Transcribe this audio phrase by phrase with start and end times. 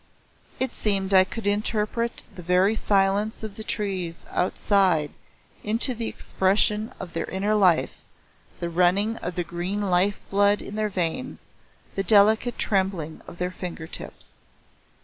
[0.59, 5.11] It seemed I could interpret the very silence of the trees outside
[5.63, 7.97] into the expression of their inner life,
[8.59, 11.51] the running of the green life blood in their veins,
[11.93, 14.37] the delicate trembling of their finger tips.